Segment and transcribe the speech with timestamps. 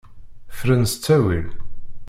[0.57, 1.47] Fren s ttawil.